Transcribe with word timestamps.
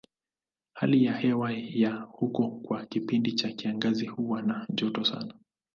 Hali 0.73 1.05
ya 1.05 1.13
hewa 1.17 1.51
ya 1.53 1.89
huko 1.95 2.47
kwa 2.51 2.85
kipindi 2.85 3.31
cha 3.31 3.51
kiangazi 3.51 4.05
huwa 4.05 4.41
na 4.41 4.67
joto 4.71 5.03
sana. 5.05 5.33